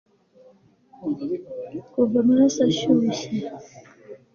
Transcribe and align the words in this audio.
kuva 1.91 2.15
amaraso 2.23 2.59
ashyushye 2.69 3.27